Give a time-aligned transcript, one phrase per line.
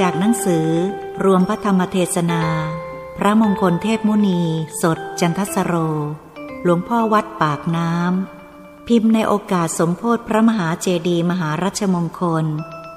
[0.00, 0.68] จากหนังสือ
[1.24, 2.42] รวมพระธรรมเทศนา
[3.18, 4.40] พระมงคลเทพมุนี
[4.82, 5.74] สดจันทสโร
[6.62, 12.44] หลวงพ่อวัดปากน้ำ พิมพ์ในโอกาสสมโพธิพระมหาเจดีย์มหารัชมงคล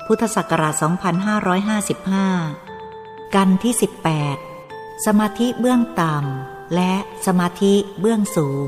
[0.07, 0.73] พุทธศักราช
[2.49, 3.73] 2555 กันที่
[4.39, 6.93] 18 สมาธิเบื้องต่ำ และ
[7.25, 8.67] สมาธิเบื้องสูง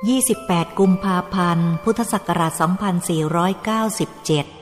[0.00, 2.52] 28 กุมภาพันธ์ พุทธศักราช
[4.54, 4.57] 2497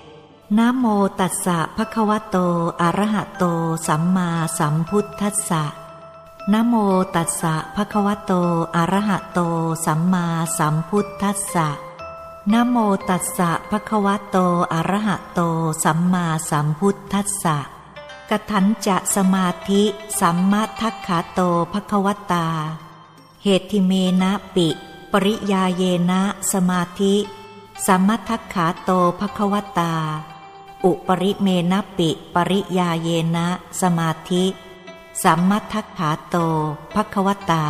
[0.54, 0.86] นะโม
[1.20, 2.36] ตัสสะภะคะวะโต
[2.80, 3.44] อะระหะโต
[3.86, 4.28] สัมมา
[4.58, 5.64] สัมพุทธัสสะ
[6.52, 6.74] นะโม
[7.14, 8.32] ตัสสะภะคะวะโต
[8.76, 9.40] อะระหะโต
[9.86, 10.26] สัมมา
[10.58, 11.68] สัมพุทธัสสะ
[12.52, 12.76] นะโม
[13.08, 14.36] ตัสสะภะคะวะโต
[14.72, 15.40] อะระหะโต
[15.84, 17.58] สัมมาสัมพุทธัสสะ
[18.30, 19.82] กทันจะสมาธิ
[20.20, 21.40] สัมมาทักขาโต
[21.72, 22.46] ภะคะวตา
[23.42, 23.92] เหติเม
[24.22, 24.68] นะปิ
[25.12, 27.14] ปริยาเยนะ สมาธิ
[27.86, 29.94] สัมมาทักขาโตภะคะวตา
[30.86, 33.46] อุปริเมนปิปริยาเยนะ
[33.80, 34.44] สมาธิ
[35.22, 36.36] สัมมัทักขาโต
[36.94, 37.66] ภควตา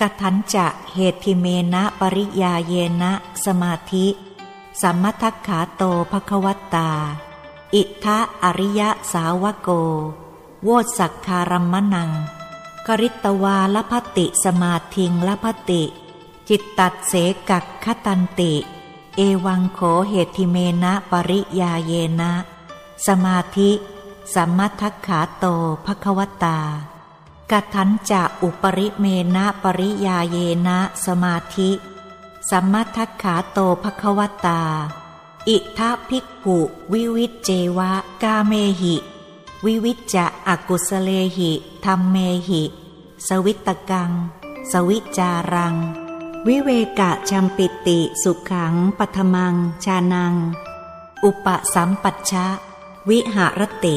[0.00, 3.12] กทันจะเหติเมนะปริยาเยนะ
[3.44, 4.06] สมาธิ
[4.82, 6.90] สัมมัทักขาโตภควตา
[7.74, 9.68] อิทะอริยสาวโก
[10.64, 12.10] โวสักคารัมมนัง
[12.86, 15.82] กริตวาลพติสมาทิงลพติ
[16.48, 17.12] จิตตัดเส
[17.50, 18.52] กักขตันติ
[19.16, 22.32] เอวังโขเหติเมนะปริยาเยนะ
[23.06, 23.70] สมาธิ
[24.34, 25.46] สัมมัทักขาโต
[25.84, 26.58] ภควตา
[27.50, 31.70] กัทันจะอุปริเมนะปริยาเยนะสมาธิ
[32.50, 34.62] สัมมัทักขาโตภควตา
[35.48, 36.58] อิทะภิกขุ
[36.92, 37.92] วิวิจเจวะ
[38.22, 38.94] กาเมหิ
[39.64, 41.52] วิวิจจะอกุสเลหิ
[41.84, 42.16] ธรรมเม
[42.48, 42.62] หิ
[43.28, 44.10] สวิตกัง
[44.70, 45.76] สวิจารัง
[46.48, 50.34] วิเวกะชัมปิติสุขังปัทมัง ชานัง
[51.24, 52.46] อุปสัมปัชชะ
[53.08, 53.96] วิหารติ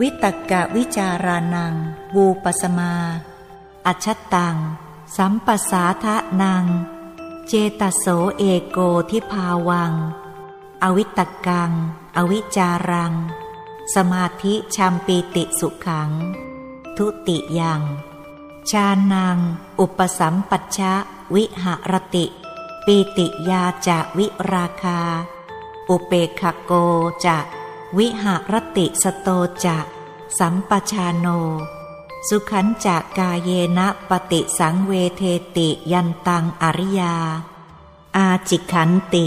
[0.00, 1.74] วิตกะวิจารานัง
[2.14, 2.94] วูปสมา
[3.86, 4.56] อัชตัง
[5.16, 6.64] สัมปสาทะนัง
[7.46, 8.06] เจตโส
[8.38, 8.78] เอโก
[9.10, 9.92] ทิพาวัง
[10.82, 11.70] อวิตกัง
[12.16, 13.12] อวิจารัง
[13.94, 16.10] สมาธิชัมปิติสุขัง
[16.96, 17.82] ทุติยัง
[18.70, 19.38] ชานัง
[19.80, 20.94] อุปสัมปัชชะ
[21.34, 22.24] วิหรติ
[22.86, 25.00] ปีติยาจะวิราคา
[25.88, 26.72] อุเปคโก
[27.26, 27.38] จะ
[27.98, 29.28] วิหรติสโต
[29.64, 29.78] จะ
[30.38, 31.26] สัมปชาโน
[32.28, 35.22] สุขันจากกาเยนะปฏิสังเวเท
[35.56, 37.14] ติยันตังอริยา
[38.16, 39.26] อาจิขันติ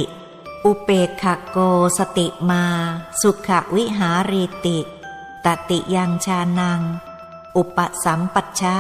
[0.66, 0.89] อุเป
[1.22, 1.57] คโก
[1.97, 2.63] สติมา
[3.22, 4.78] สุขวิหารีติ
[5.45, 6.81] ตติยังชานัง
[7.56, 8.75] อุปสัมปัชชะ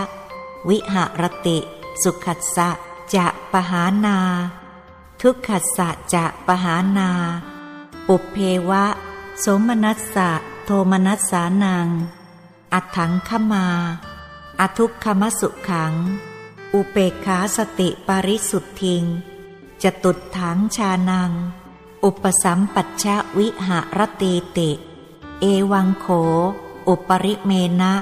[0.69, 1.57] วิหรติ
[2.01, 2.69] สุขัสสะ
[3.15, 4.17] จะปหานา
[5.21, 7.09] ทุกขัสสะจะปหานา
[8.07, 8.37] ปุเพ
[8.69, 8.85] วะ
[9.43, 10.31] สมนัสสะ
[10.65, 11.87] โทมนัสสานัง
[12.73, 13.67] อัถังขมา
[14.59, 15.93] อทุกขมสุขัง
[16.73, 19.03] อุเปกขาสติปาริสุทธิง
[19.83, 21.31] จะตุดถังชานัง
[22.03, 24.71] อุปสัมปัชชะวิหารตีติ
[25.41, 26.07] เอวังโข
[26.87, 27.51] อุปริเม
[27.81, 27.93] นะ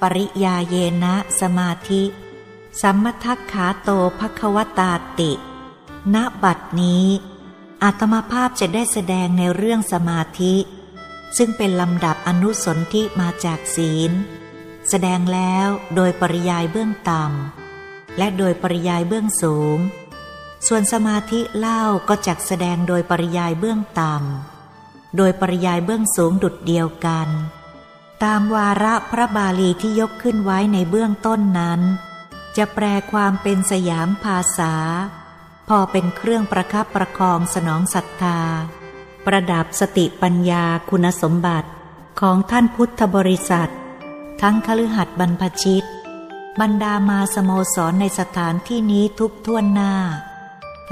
[0.00, 0.74] ปริยาเย
[1.04, 2.02] นะสมาธิ
[2.80, 5.32] สัมมทักขาโตภควตาติ
[6.14, 7.06] ณ บัดนี้
[7.82, 10.54] อาตมาภาพจะได้แสดงในเรื่องสมาธิ
[11.36, 14.12] ซึ่งเป็นลำดับอนุสนที่มาจากศีล
[14.88, 19.78] แสดงแล้วโดยปริยายเบื้องต่ำ และโดยปริยายเบื้องสูง
[20.66, 27.28] ส่วนสมาธิเล่าก็จักแสดงโดยปริยายเบื้องต่ำ โดยปริยายเบื้องสูงดุดเดียวกัน
[28.24, 31.82] ตามวาระพระบาลีที่ยกขึ้นไว้ในเบื้องต้นนั้น
[32.56, 34.74] จะแปลความเป็นสยามภาษา
[35.68, 38.40] พอเป็นเครื่องประคับประคองสนองศรัทธา
[39.26, 41.68] ประดับสติปัญญาคุณสมบัติ
[42.20, 43.72] ของท่านพุทธบริษัท
[44.40, 45.86] ทั้งคฤหัสถ์บรรพชิต
[46.60, 49.94] บรรดามาสโมสรในสถานที่นี้ทุกท่วนหน้า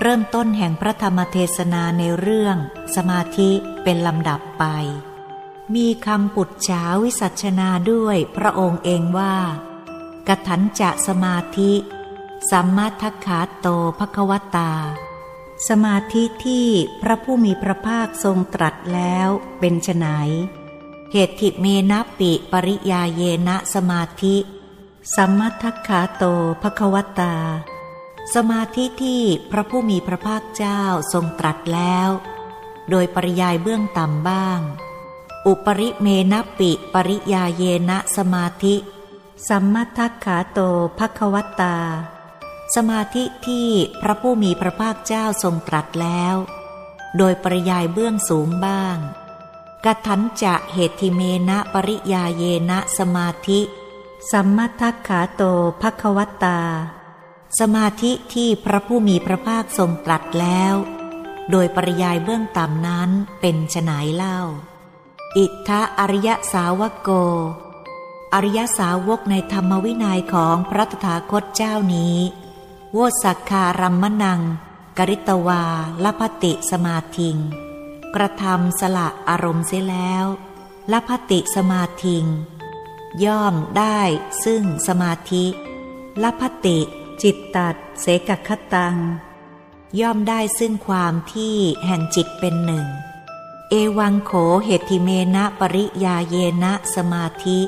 [0.01, 2.57] เริ่มต้นแห่งพระธรรมเทศนาในเรื่อง
[2.95, 3.51] สมาธิ
[3.83, 4.65] เป็นลำดับไป
[5.75, 9.35] มีคำปุจฉาวิสัชนาด้วยพระองค์เองว่า
[10.29, 11.73] กถันจะสมาธิ
[12.51, 13.69] สัมมาทักขาโต
[13.99, 14.73] ภควตา
[15.69, 16.67] สมาธิที่
[17.03, 19.29] พระผู้มีพระภาคทรงตรัสแล้ว
[19.59, 20.07] เป็นไฉน
[21.13, 24.37] เหตุถิเมนะปิปริยาเยนะสมาธิ
[25.15, 26.25] สัมมาทักขาโต
[26.63, 27.35] ภควตา
[28.35, 30.83] สมาธิที่พระผู้มีพระภาคเจ้า
[31.13, 32.09] ทรงตรัสแล้ว
[32.91, 34.61] โดยปริยายเบื้องต่ำบ้าง
[35.47, 38.75] อุปริเมนะปิปริยาเยนะสมาธิ
[39.49, 40.61] สัมมาทักขาโต
[40.99, 41.79] ภควตา
[42.75, 43.69] สมาธิที่
[44.01, 46.35] พระผู้มีพระภาคเจ้าทรงตรัสแล้ว
[47.17, 48.97] โดยปริยายเบื้องสูงบ้าง
[49.85, 53.61] กัทันจะเหติเมนะปริยาเยนะสมาธิ
[54.31, 55.43] สัมมัทัขาโต
[55.83, 56.61] ภควตา
[57.59, 60.75] สมาธิที่พระผู้มีพระภาคทรงตรัสแล้ว
[61.51, 63.11] โดยปริยายเบื้องต่ำนั้น
[63.41, 64.39] เป็นฉนายเล่า
[65.37, 67.11] อิทธะอริยสาวโก
[68.35, 72.17] อริยสาวกในธรรมวินัยของพระตถาคตเจ้านี้
[72.93, 74.41] โวสักคารัมมนัง
[74.99, 75.65] กริตวา
[76.05, 77.37] ลพติสมาทิง
[78.15, 80.27] กระทำสละอารมณ์เสียแล้ว
[80.93, 82.25] ลพติสมาทิง
[83.25, 84.01] ย่อมได้
[84.45, 85.45] ซึ่งสมาธิ
[86.23, 86.79] ลพติ
[87.23, 88.97] จิตตัดเสกคตัง
[90.01, 91.57] ย่อมได้ซึ่งความที่
[91.87, 92.87] แห่งจิตเป็นหนึ่ง
[93.71, 94.33] เอวังโข
[94.65, 97.59] เหติเมนะปริยาเยนะสมาธิ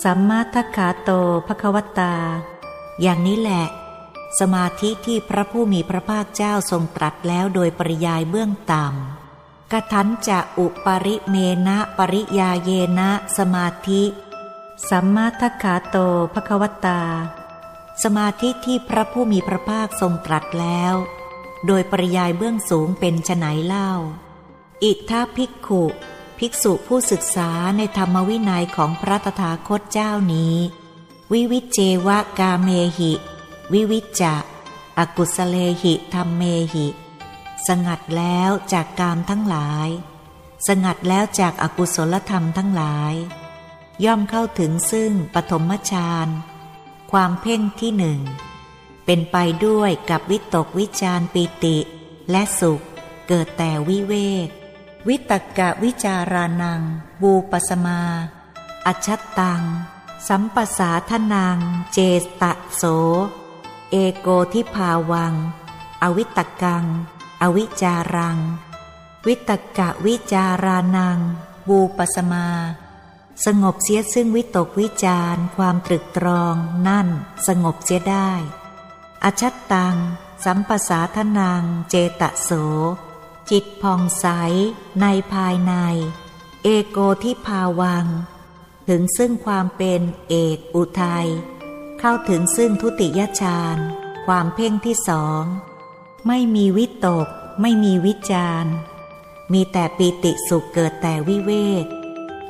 [0.00, 1.10] สัมมาทัคขาโต
[1.46, 2.14] ภควตา
[3.02, 3.66] อย่างนี้แหละ
[4.40, 11.36] สมาธิที่พระผู้มีพระภาคเจ้าทรงตรัสแล้วโดยปริยายเบื้องต่ำกทันจะอุปริเม
[11.66, 14.02] นะปริยาเยนะสมาธิ
[14.88, 15.96] สัมมาทัคขาโต
[16.34, 17.02] ภควตา
[18.02, 20.94] สมาธิที่พระผู้มีพระภาคทรงตรัสแล้ว
[21.66, 23.90] โดยปริยายเบื้องสูงเป็นไฉนเล่า
[24.84, 25.84] อิทธาภิกขุ
[26.44, 30.56] ภิกษุผู้ศึกษาในธรรมวินัยของพระตถาคตเจ้านี้
[31.32, 32.68] วิวิเจวะกาเม
[32.98, 33.12] หิ
[33.72, 34.34] วิวิจจะ
[34.98, 36.42] อกุสเลหิธรรมเม
[36.74, 36.86] หิ
[37.66, 39.88] สงัดแล้วจากกามทั้งหลาย
[40.66, 43.14] สงัดแล้วจากอากุศลธรรมทั้งหลาย
[44.04, 46.28] ย่อมเข้าถึงซึ่งปฐมฌาน
[47.12, 48.20] ความเพ่งที่หนึ่ง
[49.04, 49.36] เป็นไป
[49.66, 51.76] ด้วยกับวิตกวิจารปีติ
[52.30, 52.82] และสุข
[53.28, 54.16] เกิดแต่วิเว
[54.46, 54.48] ก
[55.08, 56.80] วิตกกะวิจารานัง
[57.22, 58.00] บูปสมา
[58.86, 59.08] อัจฉ
[59.38, 59.62] ตัง
[60.28, 61.58] สัมปสาทนัง
[61.92, 61.98] เจ
[62.42, 62.82] ตะโส
[63.90, 65.34] เอโกทิภาวัง
[66.02, 66.84] อวิตกัง
[67.42, 68.38] อวิจารัง
[69.26, 71.18] วิตกะวิจารานัง
[71.68, 72.46] บูปสมา
[73.44, 76.54] สงบเสียซึ่งวิตกวิจารความตรึกตรอง
[76.88, 77.08] นั่น
[77.46, 78.30] สงบเสียได้
[79.24, 79.96] อชัตตัง
[80.44, 82.50] สัมปสาทนังเจตะโส
[83.52, 84.26] จิตผ่องใส
[85.02, 85.74] ในภายใน
[86.62, 88.06] เอโกทิภาวัง
[88.88, 91.28] ถึงซึ่งความเป็นเอกอุทัย
[92.00, 93.76] เข้าถึงซึ่งทุติยฌาน
[94.26, 95.42] ความเพ่งที่สอง
[96.26, 97.28] ไม่มีวิตก
[97.60, 98.64] ไม่มีวิจาร
[99.52, 101.52] มีแต่ปีติสุขเกิดแต่วิเว
[101.82, 101.84] ก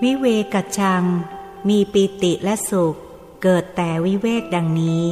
[0.02, 1.04] วิเวกชัง
[1.68, 2.94] มีปีติและสุข
[3.42, 5.04] เกิดแต่วิเวกดังนี้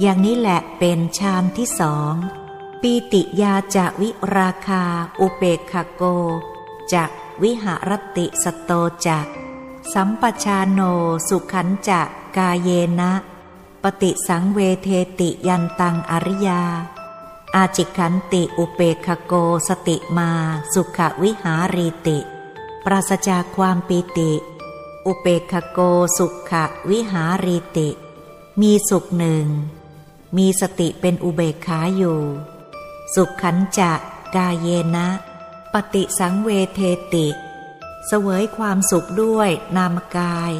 [0.00, 2.14] อย่างนี้แหละเป็นฌานที่สอง
[2.86, 4.82] ปีติยาจะวิราคา
[5.20, 6.02] อุเปกขโก
[6.92, 7.04] จะ
[7.42, 8.70] วิหารติสโต
[9.06, 9.18] จะ
[9.92, 10.80] สัมปชานโน
[11.28, 12.00] สุขันจะ
[12.36, 12.68] กาเย
[13.00, 13.12] นะ
[13.82, 14.88] ปฏิสังเวเท
[15.20, 16.62] ติยันตังอริยา
[17.54, 19.34] อาจิขันติอุเปกขโก
[19.68, 20.30] สติมา
[20.72, 22.18] สุขวิหารีติ
[22.84, 24.32] ปราศจากความปีติ
[25.06, 25.78] อุเปกขโก
[26.18, 26.52] สุข
[26.90, 27.88] วิหารีติ
[28.60, 29.46] มีสุขหนึ่ง
[30.36, 32.20] มีสติเป็นอุเบกขาอยู่
[33.14, 33.92] สุขขันจะ
[34.34, 35.08] กาเยนะ
[35.72, 36.80] ปฏิสังเวเท
[37.14, 37.26] ติ
[38.06, 40.52] เสวยความสุขด้วยนามกาย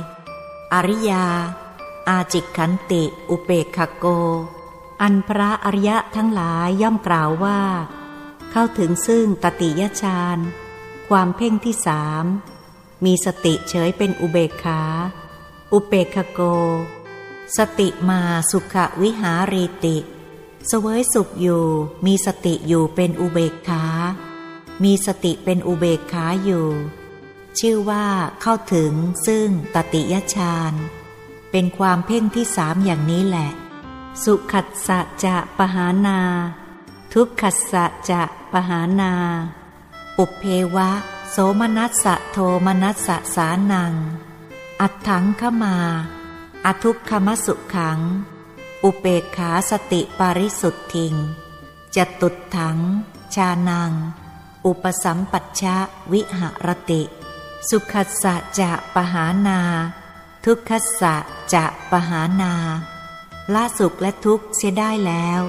[0.72, 1.26] อริยา
[2.08, 4.06] อาจิกขันติ อุเปกขโก
[5.02, 7.60] อันพระอริยะทั้งหลายย่อมกล่าวว่า
[8.50, 10.38] เข้าถึงซึ่งตติยฌาน
[11.08, 12.24] ความเพ่งที่สาม
[13.04, 14.82] มีสติเฉยเป็นอุเบกขา
[15.72, 16.40] อุเปกขโก
[17.56, 19.96] สติมาสุขวิหารีติ
[20.68, 21.64] เสวยสุขอยู่
[22.06, 23.84] มีสติอยู่เป็นอุเบกขา
[24.82, 26.68] มีสติเป็นอุเบกขาอยู่
[27.58, 28.06] ชื่อว่า
[28.40, 28.92] เข้าถึง
[29.26, 30.72] ซึ่งตติยฌาน
[31.50, 33.50] เป็นความเพ่งที่สามอย่างนี้แหละ
[34.24, 36.20] สุขัสสะจะปหานา
[37.12, 39.12] ทุกขัสสะจะปหานา
[40.16, 40.90] ปุเพวะ
[41.30, 43.92] โสมนัสสะโทมนัสสะสานัง
[44.80, 45.76] อัตถังขมา
[46.64, 47.98] อทุกขมสุขัง
[48.84, 51.14] อุเปกขาสติปาริสุทธิง
[51.96, 52.78] จตุดถัง
[53.34, 53.92] ชานัง
[54.66, 55.76] อุปสัมปัชชะ
[56.12, 57.02] วิหรติ
[57.68, 59.60] สุขัสสะจะปหานา
[60.44, 61.14] ทุกขัสสะ
[61.54, 62.54] จะปหานา
[63.54, 65.40] ละสุขและทุกข์เสียได้แล้ว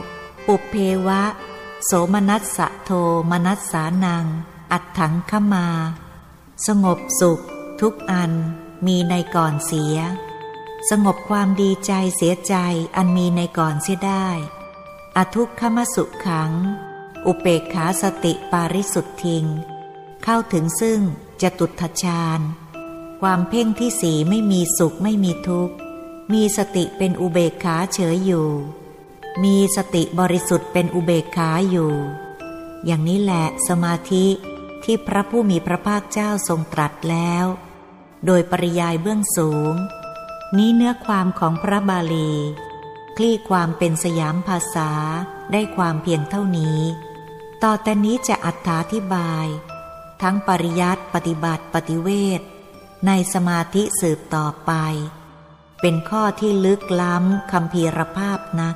[0.48, 0.76] ปุเพ
[1.08, 1.24] วะ
[1.86, 2.92] โสมนัสสะโท
[3.32, 4.26] มนัสสานัง
[4.72, 5.68] อัตถังขมา
[6.66, 7.40] สงบสุข
[7.82, 8.32] ทุกอัน
[8.86, 9.98] มีในก่อนเสีย
[10.90, 12.56] สงบความดีใจเสียใจ
[12.96, 14.28] อันมีในก่อนเสียได้
[15.18, 16.52] อทุกขมสุขขัง
[17.26, 19.46] อุเปกขาสติปาริสุทธิง
[20.24, 21.02] เข้าถึงซึ่ง
[21.42, 22.40] จตุทชาญ
[23.22, 25.76] ความเพ่งที่สีไม่มีสุขไม่มีทุกข์
[26.34, 28.50] มีสติเป็นอุเบกขาเฉยอยู่
[29.44, 31.94] มีสติบริสุทธิ์เป็นอุเบกขาอยู่
[32.86, 34.26] อย่างนี้แหละสมาธิ
[34.84, 37.46] ที่พระผู้มีพระภาคเจ้าทรงตรัสแล้ว
[38.26, 39.76] โดยปริยายเบื้องสูง
[40.60, 42.32] นี้เนื้อความของพระบาลี
[43.18, 44.92] คลี่ความเป็นสยามภาษา
[45.52, 46.80] ได้ความเพียงเท่านี้
[47.64, 49.48] ต่อแต่นี้จะอัธาธิบาย
[50.22, 52.42] ทั้งปริยัติปฏิบัติปฏิเวท
[53.08, 54.72] ในสมาธิสืบต่อไป
[55.82, 58.76] เป็นข้อที่ลึกล้ำคำพีรภาพนัก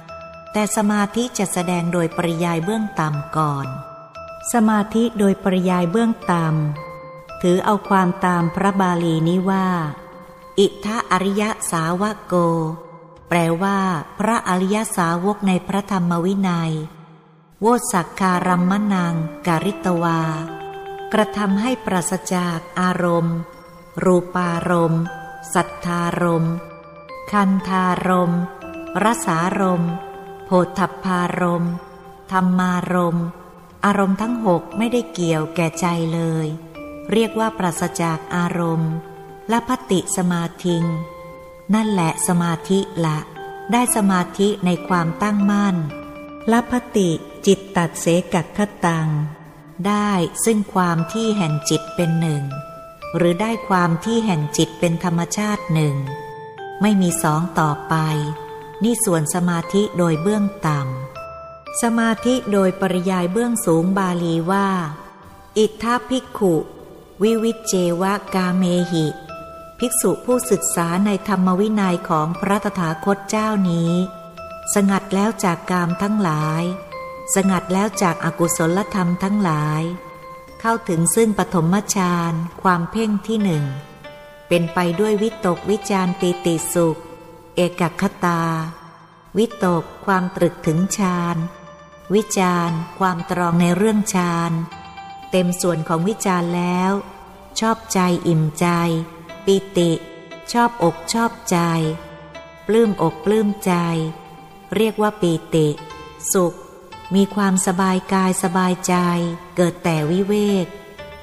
[0.53, 3.67] แต่สมาธิจะแสดงโดยปริยายเบื้องต่ำก่อน
[4.53, 9.67] สมาธิโดยปริยายเบื้องต่ำถือเอาความตามพระบาลีนี้ว่า
[10.59, 12.35] อิทะอริยสาวกโก
[13.27, 13.79] แปลว่า
[14.19, 16.73] พระอริยสาวกในพระธรรมวินัย
[17.61, 19.15] โวสักคารัมมนัง
[19.47, 20.21] การิตวา
[21.13, 23.37] กระทำให้ปราศจากอารมณ์
[24.03, 25.03] รูปารมณ์
[25.53, 26.55] สัทธารมณ์
[27.31, 28.41] คันธารมณ์
[29.03, 29.91] รสารมณ์
[30.45, 31.73] โพธพารมณ์
[32.31, 33.25] ธรรมารมณ์
[33.85, 36.47] อารมณ์ทั้งหกไม่ได้เกี่ยวแก่ใจเลย
[37.11, 38.91] เรียกว่าปราศจากอารมณ์
[39.49, 40.83] และพติสมาธิง
[41.73, 43.19] นั่นแหละสมาธิละ
[43.71, 45.75] ได้สมาธิในความตั้งมั่น
[46.51, 47.09] ละพติ
[47.45, 49.09] จิตตัดเสกัคตัง
[49.87, 50.11] ได้
[50.45, 52.43] ซึ่งความที่แห่งจิตเป็นหนึ่ง
[53.15, 55.95] หรือได้ความที่แห่งจิตเป็นธรรมชาติหนึ่ง
[56.81, 57.95] ไม่มีสองต่อไป
[58.83, 64.69] นี่ส่วนสมาธิโดยเบื้องต่ำ สมาธิโดยปริยายเบื้องสูงบาลีว่า
[65.57, 66.55] อิทธาภิกขุ
[67.23, 69.07] วิวิจเจวะกาเมหิ
[69.79, 73.91] ภิกษุผู้ศึกษาในธรรมวินัยของพระตถาคตเจ้านี้
[74.73, 76.63] สงัดแล้วจากกามทั้งหลาย
[77.35, 79.81] สงัดแล้วจากอากุศลธรรมทั้งหลาย
[80.61, 83.65] เข้าถึงซึ่งปฐมฌานความเพ่งที่หนึ่ง
[84.47, 86.99] เป็นไปด้วยวิตกวิจารปีติสุข
[87.55, 88.43] เอกคตา
[89.37, 91.37] วิตกความตรึกถึงฌาน
[92.13, 94.51] วิจารความตรองในเรื่องฌาน
[95.31, 96.91] เต็มส่วนของวิจารแล้ว
[97.59, 98.67] ชอบใจอิ่มใจ
[99.51, 99.91] ปิติ
[100.51, 101.57] ชอบอกชอบใจ
[102.67, 103.73] ปลื้มอกปลื้มใจ
[104.75, 105.67] เรียกว่าปีติ
[106.33, 106.53] สุข
[107.15, 108.95] มีความสบายกายสบายใจ
[109.55, 110.65] เกิดแต่วิเวก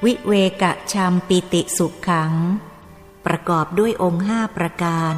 [0.05, 2.33] วิเวกะชามปิติสุขขัง
[3.25, 5.15] ประกอบด้วยองค์ห้าประการ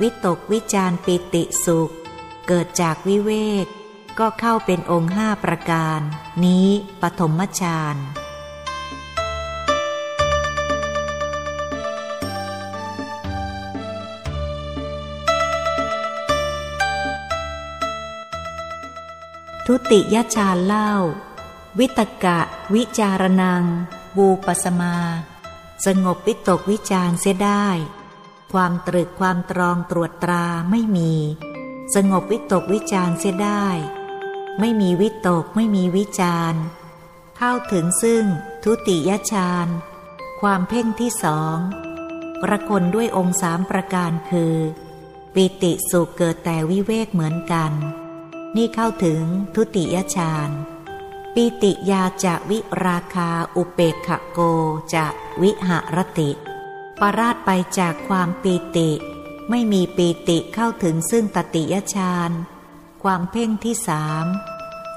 [0.00, 1.92] วิตกวิจารปิติสุข
[2.48, 3.32] เกิดจากวิเว
[3.64, 3.66] ก
[4.18, 6.00] ก็เข้าเป็นองค์ห้าประการ
[6.44, 6.68] นี้
[7.02, 7.96] ปฐมฌาน
[19.72, 20.92] ทุติยฌานเล่า
[21.78, 22.40] วิตกะ
[22.74, 23.64] วิจารนัง
[24.16, 24.96] บูปสมา
[25.86, 27.66] สงบวิตกวิจารเสียได้
[28.52, 31.12] ความตรึกความตรองตรวจตราไม่มี
[31.94, 33.66] สงบวิตกวิจารเสียได้
[34.60, 36.54] ไม่มีวิตกไม่มีวิจาร
[37.36, 38.24] เข้าถึงซึ่ง
[38.64, 39.68] ทุติยฌาน
[40.40, 41.56] ความเพ่งที่สอง
[42.42, 44.54] ประคนด้วยองค์สามประการคือ
[45.34, 47.72] ปิติสุขเกิดแต่วิเวกเหมือนกัน
[48.56, 49.22] นี่เข้าถึง
[49.54, 50.50] ทุติยฌาน
[51.34, 54.40] ปีติยาจะวิราคาอุเปกขโก
[54.94, 55.06] จะ
[55.42, 56.30] วิหรติ
[57.00, 58.90] ปราดไปจากความปีติ
[59.50, 62.30] ไม่มีปีติเข้าถึงซึ่งตติยฌาน
[63.02, 64.24] ความเพ่งที่สาม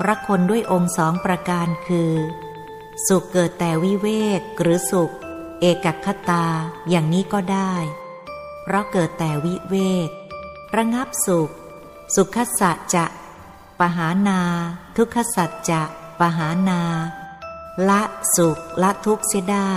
[0.08, 2.14] รักคนด้วยองค์สองประการคือ
[3.08, 5.14] สุขเกิดแต่วิเวกหรือสุข
[5.60, 6.46] เอกคตา
[6.90, 7.74] อย่างนี้ก็ได้
[8.64, 9.76] เพราะเกิดแต่วิเว
[10.08, 10.10] ก
[10.78, 11.50] ระงับสุข
[12.16, 13.06] สุขสัจจะ
[13.80, 14.42] ปหานา
[14.96, 15.84] ทุกขสัจจะ
[16.20, 16.82] ปหานา
[17.90, 18.02] ละ
[18.36, 19.74] สุขละทุกข์เสียได้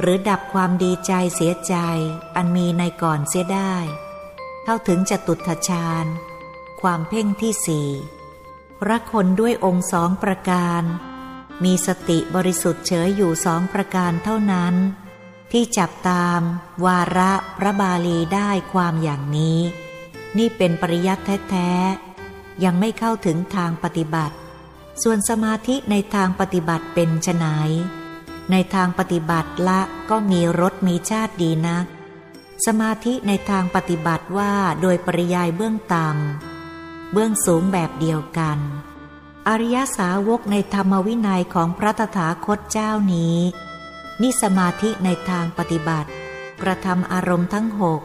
[0.00, 1.76] หรือดับความดีใจเสียใจ
[2.36, 3.74] อันมีในก่อนเสียได้
[4.64, 6.06] เข้าถึงจตุทชาญ
[6.80, 7.90] ความเพ่งที่สี่
[8.88, 10.82] รักคนด้วยองค์สองประการ
[11.64, 14.74] มีสติบริสุทธิ์เฉยอยู่สองประการเท่านั้น
[15.52, 16.40] ที่จับตาม
[16.84, 19.60] วาระพระบาลีได้ความอย่างนี้
[20.38, 21.70] นี่เป็นปริยัติแท้
[22.64, 24.36] ยังไม่เข้าถึงทางปฏิบัติ
[25.02, 27.46] ส่วนสมาธิในทางปฏิบัติเป็นไฉน
[28.50, 31.86] ในทางปฏิบัติละก็มีรสมีชาติดีนัก
[32.66, 38.58] สมาธิในทางปฏิบัติว่าโดยปริยายเบื้องต่ำเบื้องสูงแบบเดียวกัน
[39.48, 43.36] อริยสาวกในธรรมวินัยของพระตถาคตเจ้านี้
[44.22, 46.10] นี่สมาธิในทางปฏิบัติ
[46.62, 48.00] กระทำอารมณ์ทั้งหก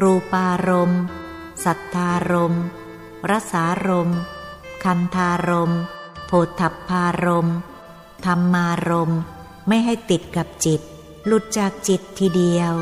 [0.00, 1.02] รูปารมณ์
[1.64, 2.64] สัทธารมณ์
[3.28, 4.10] รสารม
[4.84, 5.72] คันธารม
[6.26, 7.48] โพธพารม
[8.24, 9.12] ธรรมารม
[9.68, 10.80] ไม่ให้ติดกับจิต
[11.26, 12.72] หลุดจากจิตทีเดียว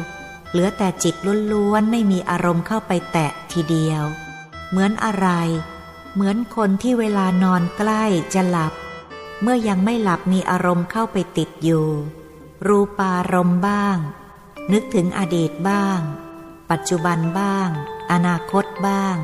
[0.51, 1.15] เหลือแต่จิต
[1.53, 4.03] ล้วนๆไม่มีอารมณ์เข้าไปแตะทีเดียว
[4.71, 5.29] เหมือนอะไร
[6.15, 8.05] เหมือนคนที่เวลานอนใกล้
[8.35, 8.73] จะหลับ
[9.43, 11.87] เมื่อยังไม่หลับมีอารมณ์เข้าไปติดอยู่
[12.67, 13.97] รูปารมณ์บ้าง
[14.73, 16.01] นึกถึงอดีตบ้าง
[16.71, 17.69] ปัจจุบันบ้าง
[18.13, 19.17] อนาคตบ้าง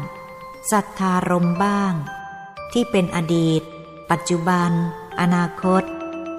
[0.71, 1.93] สัทธารมบ้าง
[2.73, 3.63] ที่เป็นอดีต
[4.11, 4.71] ปัจจุบัน
[5.21, 5.83] อนาคต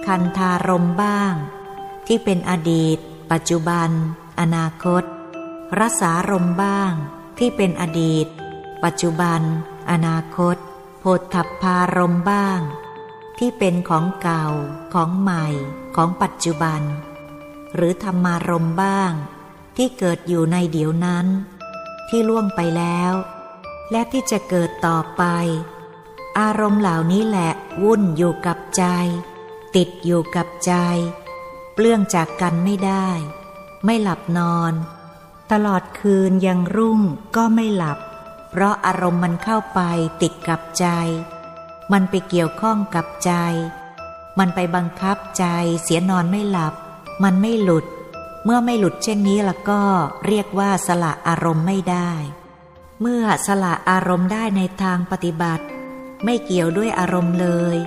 [0.05, 1.33] คันธารมบ้าง
[2.07, 2.97] ที่เป็นอดีต
[3.31, 3.89] ปัจจุบัน
[4.39, 5.03] อนาคต
[5.77, 6.91] รสารมบ้าง
[7.39, 8.27] ที่เป็นอดีต
[8.83, 9.41] ปัจจุบัน
[9.91, 10.57] อนาคต
[10.99, 12.59] โพธพารมบ้าง
[13.39, 14.45] ที่เป็นของเก่า
[14.93, 15.45] ของใหม่
[15.95, 16.81] ของปัจจุบัน
[17.75, 19.11] หรือธรรมารมบ้าง
[19.77, 21.25] ที่เกิดอยู่ในเดี๋ยวนั้น
[22.09, 23.13] ที่ล่วงไปแล้ว
[23.91, 25.23] และที่จะเกิดต่อไป
[26.39, 27.51] อารมณ์เหล่านี้แหละ
[27.83, 28.85] วุ่นอยู่กับใจ
[29.75, 30.73] ติดอยู่กับใจ
[31.73, 33.07] เปลื้องจากกันไม่ได้
[33.85, 34.73] ไม่หลับนอน
[35.51, 37.01] ตลอดคืนยังรุ่ง
[37.35, 37.99] ก็ไม่หลับ
[38.49, 39.79] เพราะอารมณ์มันเข้าไป
[40.21, 40.87] ติดกับใจ
[41.91, 43.33] มันไปเกี่ยวข้องกับใจ
[44.39, 45.45] มันไปบังคับใจ
[45.83, 46.73] เสียนอนไม่หลับ
[47.23, 47.85] มันไม่หลุด
[48.43, 49.81] เมื่อไม่หลุดเช่นนี้แล้วก็
[50.27, 52.11] เรียกว่าสละอารมณ์ไม่ได้
[53.07, 55.65] เมื่อสละอารมณ์ได้ในทางปฏิบัติ
[56.23, 57.77] ไม่เกี่ยวด้วยอารมณ์เลย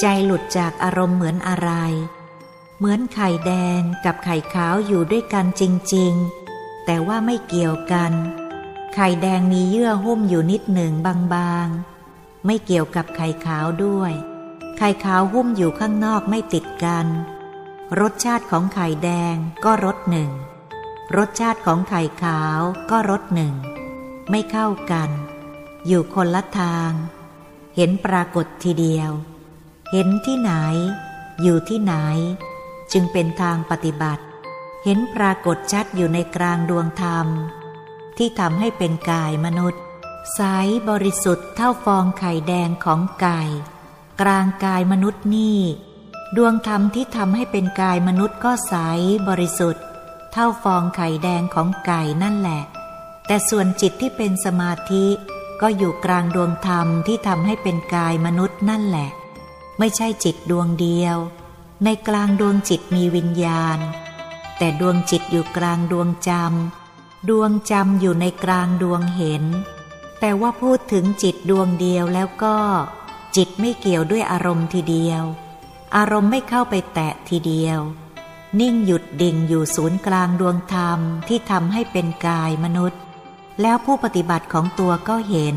[0.00, 1.70] ใจหลุดจากอารมณ์เหมือนอะไร
[2.78, 5.62] เหมือนไข่แดงกับไข่ขาวอยู่ด้วยกันจ
[5.94, 6.12] ริง
[6.50, 8.12] ๆ แต่ว่าไม่เกี่ยวกัน
[8.94, 10.92] ไข่แดงมีเยื่อหุ้มอยู่นิดหนึ่ง
[11.34, 14.12] บางๆ ไม่เกี่ยวกับไข่ขาวด้วย
[14.78, 17.06] ไข่ขาวหุ้มอยู่ข้างนอกไม่ติดกัน
[18.00, 19.34] รสชาติของไข่แดง
[19.64, 20.30] ก็รสหนึ่ง
[21.16, 22.60] รสชาติของไข่ขาว
[22.90, 23.54] ก็รสหนึ่ง
[24.30, 25.10] ไม่เข้ากัน
[25.86, 26.90] อยู่คนละทาง
[27.76, 29.10] เห็นปรากฏทีเดียว
[29.92, 30.52] เห็นที่ไหน
[31.42, 31.94] อยู่ที่ไหน
[32.92, 34.24] จึงเป็นทางปฏิบัติ
[34.84, 37.26] เห็นปรากฏชัดอยู่ในกลางดวงธรรม
[38.16, 39.82] ที่ทำให้เป็นกายมนุษย์
[40.34, 40.40] ใส
[40.88, 43.40] บริสุทธิ์เท่าฟองไข่แดงของไก่
[44.20, 45.58] กลางกายมนุษย์นี่
[46.36, 48.74] ดวงธรรมที่ทำให้เป็นกายมนุษย์ก็ใส
[49.28, 49.84] บริสุทธิ์
[50.32, 52.62] เท่าฟองไข่แดงของไก่นั่นแหละ
[53.28, 55.06] แต่ส่วนจิตที่เป็นสมาธิ
[55.60, 59.10] ก็อยู่กลางดวงธรรมที่ทำให้เป็นกายมนุษย์นั่นแหละ
[59.78, 61.16] ไม่ใช่จิตดวงเดียว
[61.84, 63.78] ในกลางดวงจิตมีวิญญาณ
[64.58, 69.44] แต่ดวงจิตอยู่กลางดวงจำดวงจำอยู่ในกลางดวงเห็น
[70.20, 72.56] แต่ว่าพูดถึงจิตดวงเดียวแล้วก็
[73.36, 75.22] จิตไม่เกี่ยวด้วยอารมณ์ทีเดียว
[75.96, 77.80] อารมณ์ไม่เข้าไปแตะทีเดียว
[78.60, 83.00] นิ่งหยุดดิ่งอยู่ศูนย์กลางดวงธรรมที่ทำให้เป็นกายมนุษย์
[83.62, 85.56] แล้วผู้ปฏิบัติของตัวก็เห็น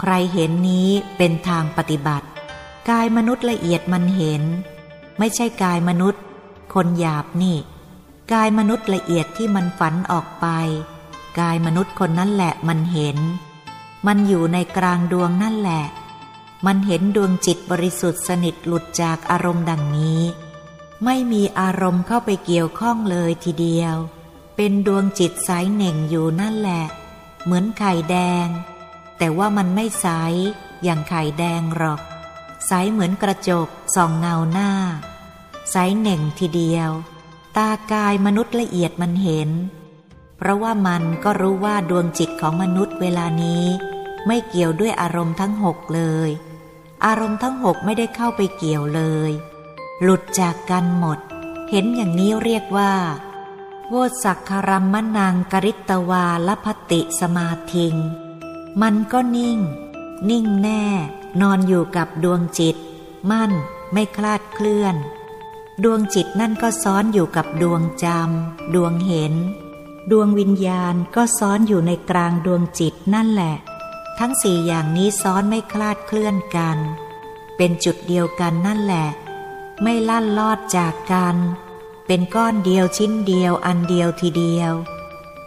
[0.00, 2.26] ใครเห็นนี้เป็นทางปฏิบัติ
[2.90, 4.42] กายมนุษย์ละเอียดมันเห็น
[5.18, 6.22] ไม่ใช่กายมนุษย์
[6.74, 7.56] คนหยาบนี่
[8.32, 10.46] กายมนุษย์ละเอียดที่มันฝันออกไป
[11.40, 13.18] กายมนุษย์คนนั้นแหละมันเห็น
[14.06, 15.84] มันอยู่ในกลางดวงนั่นแหละ
[16.66, 20.20] มันเห็นดวงจิตบริสุทธิ์สนิทหลุดจากอารมณ์ดังนี้
[21.04, 23.96] ไม่มีอารมณ์เข้าไปเกี่ยวข้องเลยทีเดียว
[24.56, 26.84] เป็นดวงจิตใสเหน่งอยู่นั่นแหละ
[27.44, 28.46] เหมือนไข่แดง
[29.18, 30.06] แต่ว่ามันไม่ใส
[30.84, 32.00] อย่างไข่แดงหรอก
[32.66, 34.70] ใสเหมือนกระจกส่องเงาหน้า
[35.70, 36.90] ใสเหน่งทีเดียว
[37.56, 39.50] ตากายมนุษย์ละเอียดมันเห็น
[40.36, 43.64] เพราะว่ามันก็รู้ว่าดวงจิตของมนุษย์เวลานี้
[44.26, 46.30] ไม่เกี่ยวด้วยอารมณ์ทั้งหกเลย
[47.04, 49.30] อารมณ์ทั้งหกไม่ได้เข้าไปเกี่ยวเลย
[50.02, 51.18] หลุดจากกันหมด
[51.70, 52.92] เห็นอย่างนี้เรียกว่า
[53.90, 57.94] โวสักคารัมมนังกริตวาลพติสมาทิง
[58.82, 59.58] มันก็นิ่ง
[60.30, 60.84] นิ่งแน่
[61.40, 62.76] นอนอยู่กับดวงจิต
[63.30, 63.52] มั่น
[63.92, 64.96] ไม่คลาดเคลื่อน
[65.84, 69.34] ดวงจิตนั่นก็ซ้อนอยู่กับดวงจำดวงเห็น
[70.10, 73.54] ดวงวิญญาณก็ซ้อนอยู่ในกลางดวงจิตนั่นแหละ
[74.18, 76.78] ทั้งสี่อย่างนี้ซ้อนไม่คลาดเคลื่อนกัน
[77.56, 79.06] เป็นจุดเดียวกันนั่นแหละ
[79.82, 81.36] ไม่ลั่นลอดจากกัน
[82.06, 84.72] เป็นก้อนเดียวชิ้นเดียวอันเดียวทีเดียว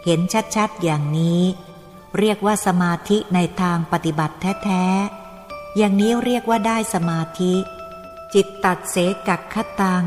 [0.04, 0.20] เห็น
[0.56, 1.42] ชัดๆอย่างนี้
[2.18, 7.54] เรียกว่าสมาธิในทางปฏิบัติแท้ๆ อย่างนี้เรียกว่าได้สมาธิ
[8.34, 8.96] จิตตัดเส
[9.28, 10.04] กักขตัง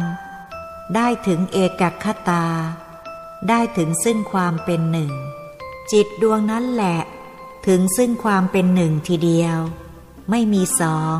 [0.95, 2.45] ได้ถึงเอกักขตา
[3.49, 5.11] ได้ถึงซึ่งความเป็นหนึ่ง
[5.91, 6.99] จิตดวงนั้นแหละ
[7.67, 9.59] ถึงซึ่งความเป็นหนึ่งทีเดียว
[10.29, 11.17] ไม่มีสอง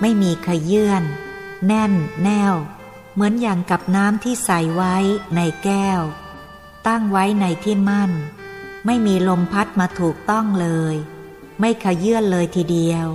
[0.00, 1.02] ไม่มีขยื่น
[1.66, 2.54] แน่นแน่ว
[3.14, 4.96] เหมือนอย่างกับน้ำที่ใส่ไว้
[5.36, 6.00] ในแก้ว
[6.86, 8.12] ตั้งไว้ในที่มั่น
[8.86, 10.94] ไม่มีลมพัดมาถูกต้องเลย
[11.60, 13.06] ไม่ขยื่นเลยทีเดียว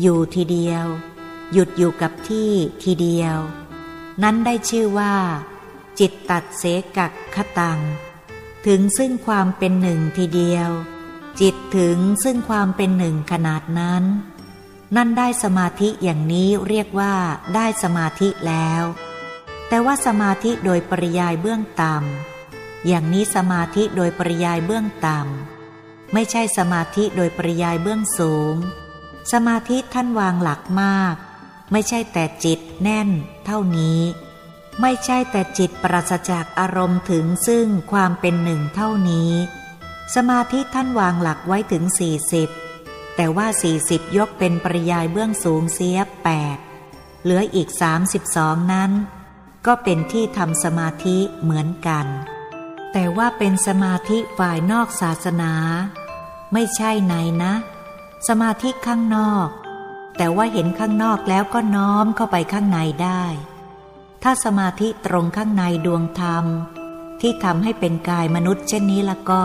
[0.00, 0.84] อยู่ทีเดียว
[1.52, 2.50] หยุดอยู่กับที่
[2.82, 3.36] ทีเดียว
[4.22, 5.14] นั้นได้ชื่อว่า
[5.98, 6.64] จิตตัดเส
[6.96, 7.80] กักขตัง
[8.66, 10.70] ถึงซึ่งความเป็นหนึ่งทีเดียว
[11.40, 14.04] จิตถึงซึ่งความเป็นหนึ่งขนาดนั้น
[14.96, 17.14] นั่นได้สมาธิอย่างนี้เรียกว่า
[17.54, 18.82] ได้สมาธิแล้ว
[19.72, 28.54] แต่ว่าสมาธิโดยปริยายเบื้องต่ำอย่างนี้สมาธิโดยปริยายเบื้องต่ำไม่ใช่สมาธิโดยปริยายเบื้องสูง
[29.32, 31.14] สมาธิท่านวางหลักมาก
[31.72, 33.08] ไม่ใช่แต่จิตแน่น
[33.46, 34.00] เท่านี้
[34.80, 39.32] ไม่ใช่แต่จิตปราศจากอารมณ์ถึงซึ่งความเป็นหนึ่งเท่านี้
[40.14, 42.48] สมาธิท่านวางหลักไว้ถึงสี่สิบ
[43.16, 46.58] แต่ว่าสี่สิบยกเป็นปริยายเบื้องสูงเสียแปด
[47.22, 48.90] เหลืออีกสามสิบสองนั้น
[49.66, 52.06] ก็เป็นที่ทำสมาธิเหมือนกัน
[52.92, 55.52] แต่ว่าเป็นสมาธิฝ่ายนอกศาสนา
[56.52, 57.52] ไม่ใช่ในนะ
[58.28, 59.48] สมาธิข้างนอก
[60.16, 63.24] แต่ว่าเห็นข้างนอกแล้วก็น้อมเข้าไปข้างในได้
[64.22, 66.44] ถ้าสมาธิตรงข้างในดวงธรรม
[67.20, 69.44] ที่ทำให้เป็นกายมนุษย์เช่นนี้ละก็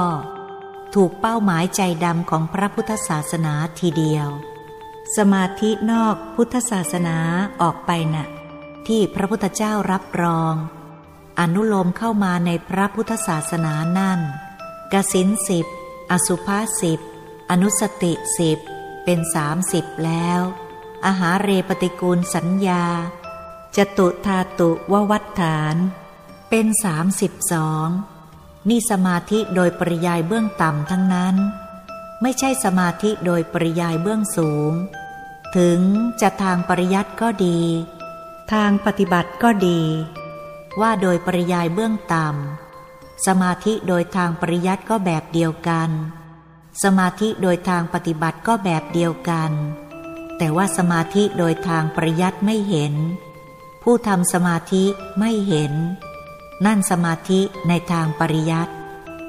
[0.95, 4.28] ถูกเป้าหมายใจดำของพระพุทธศาสนาทีเดียว
[5.17, 7.17] สมาธินอกพุทธศาสนา
[7.62, 8.25] ออกไปนะ่ะ
[8.88, 10.54] ที่พระพุทธเจ้ารับรอง
[11.39, 14.19] อนุโลมเข้ามาในพระพุทธศาสนานั่น
[14.93, 15.65] กสินสิบ
[16.12, 17.00] อสุภาสิบ
[17.52, 18.60] อนุสติสิบ
[19.04, 20.41] เป็นสามสิบแล้ว
[21.06, 22.86] อาหารเรปฏิกูลสัญญา
[23.78, 25.76] จตุธาตุววัฏฐาน
[26.50, 27.88] เป็นสามสิบสอง
[28.69, 31.36] นี่สมาธิโดยปริยายเบื้องต่ำทั้งนั้น
[32.21, 34.71] ไม่ใช่สมาธิโดยปริยายเบื้องสูง
[35.58, 35.80] ถึง
[36.21, 37.60] จะทางปริยัติก็ดี
[38.54, 39.82] ทางปฏิบัติก็ดี
[40.82, 45.90] ว่าโดยปริยายเบื้องต่ำสมาธิโดยทางปริยัติก็แบบเดียวกัน
[46.84, 49.52] สมาธิโดยทางปฏิบัติก็แบบเดียวกัน
[50.38, 52.94] แต่ว่าสมาธิโดยทางปริยัติไม่เห็น
[53.84, 54.84] ผู้ทำสมาธิ
[55.20, 55.74] ไม่เห็น
[56.66, 58.74] นั่นสมาธิในทางปริยัติ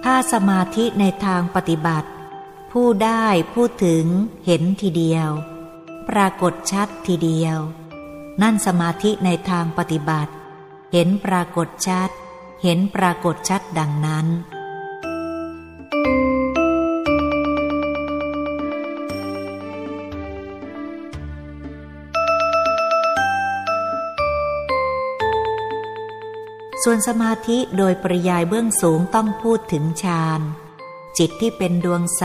[0.04, 2.08] ถ้าสมาธิในทางปฏิบัติ
[2.72, 3.24] ผู้ได้
[3.54, 4.04] พูดถึง
[4.46, 5.28] เห็นทีเดียว
[6.08, 7.58] ปรากฏชัดทีเดียว
[8.42, 10.32] นั่นสมาธิในทางปฏิบัติ
[10.92, 12.10] เห็นปรากฏชัด
[12.62, 14.26] เห็นปรากฏชัดดังนั้น
[26.82, 30.40] ส่วนสมาธิโดยปริยายเบื้องสูงต้องพูดถึงฌาน
[31.18, 32.24] จิตที่เป็นดวงใส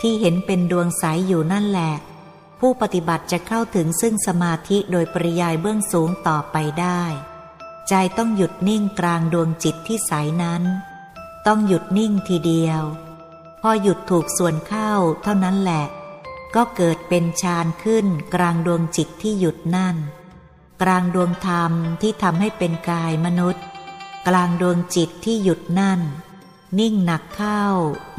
[0.00, 1.94] ที่เห็นเป็นดวงใสอยู่นั่นแหละ
[2.60, 7.02] ผู้ปฏิบัติจะเข้าถึงซึ่งสมาธิโดยปริยายเบื้องสูงต่อไปได้
[7.88, 10.62] ใจต้องหยุดนิ่งกลางดวงจิตที่ใสนั้น
[11.46, 12.82] ต้องหยุดนิ่งทีเดียว
[13.60, 14.92] พอหยุดถูกส่วนเข้า
[15.22, 15.84] เท่านั้นแหละ
[16.54, 19.96] ก็เกิดเป็นฌานขึ้นกลางดวงจิตที่หยุดนั่น
[20.82, 23.64] กลางดวงธรรมที่ทำให้เป็นกายมนุษย์
[24.28, 26.00] กลางดวงจิตที่หยุดนั่น
[26.78, 27.64] นิ่งหนักเข้า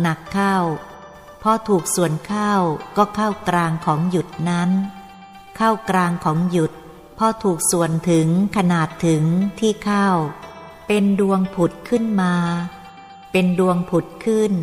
[0.02, 0.56] หนักเข้า
[1.42, 2.54] พอถูกส่วนเข้า
[2.98, 4.70] ก็เข้ากลางของหยุดนั้น
[5.58, 6.72] เข้ากลางของหยุด
[7.18, 8.28] พอถูกส่วนถึง
[8.58, 9.24] ขนาดถึง
[9.60, 10.08] ที่เข้า
[10.88, 12.36] เป็นดวงผุดขึ้นมา
[13.32, 14.54] เป็นดวงผุดขึ้น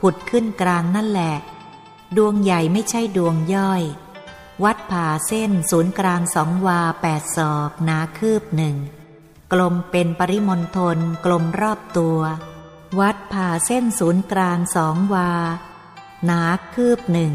[0.00, 1.36] ผุดขึ้นกลางนั่นแหละ
[2.16, 3.82] ดวงใหญ่ไม่ใช่ดวงย่อย
[4.64, 8.76] วัดผ่าเส้นศูนย์กลางสองวาแปดศอกหนาคืบหนึ่ง
[9.52, 12.20] กลมเป็นปริมณฑลกลมรอบตัว
[13.00, 15.30] วัดผ่าเส้นศูนย์กลางสองวา
[16.24, 16.42] หนา
[16.74, 17.32] คืบหนึ่ง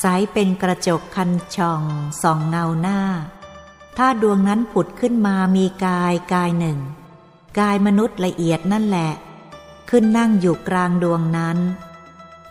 [0.00, 1.82] ใสเป็นกระจกคันช่อง
[2.22, 3.00] ส่องเงาหน้า
[3.96, 6.78] ถ้าดวงนั้นผุดขึ้นมามีกายกายหนึ่ง
[7.58, 9.12] กายมนุษย์ละเอียดนั่นแหละ
[9.90, 11.58] ขึ้นนั่งอยู่กลางดวงนั้น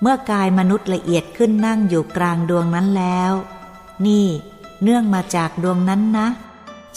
[0.02, 3.32] เมื่อกายมนุษย์ละเอียดขึ้นนั่งอยู่กลางดวงนั้นแล้ว
[4.06, 4.28] นี่
[4.84, 6.28] เนื่องมาจากดวงนั้นนะ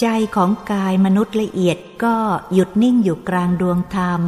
[0.01, 2.16] ใจของกายมนุษย์ละเอียดก็
[2.53, 4.21] หยุดนิ่งอยู่กลางดวงธรรม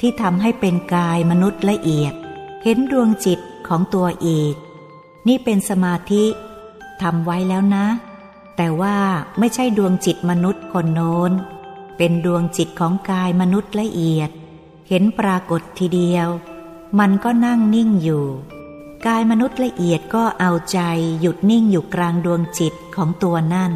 [0.00, 2.14] ที่ทำให้เป็นกายมนุษย์ละเอียด
[2.70, 4.54] ห็นดวงจิตของตัวอีก
[5.28, 6.24] นี่เป็นสมาธิ
[7.02, 7.86] ทำไว้แล้วนะ
[8.56, 8.96] แต่ว่า
[9.38, 11.32] ไม่ใช่ดวงจิตมนุษย์คนโน้น
[11.96, 14.30] เป็นดวงจิตของกายมนุษย์ละเอียด
[14.88, 16.28] เห็นปรากฏทีเดียว
[16.98, 18.24] มันก็นั่งนิ่งอยู่
[19.06, 20.80] กายมนุษย์ละเอียดก็เอาใจ
[21.20, 23.72] หยุดนิ่งอยู่กลางดวงจิตของตัวนั่น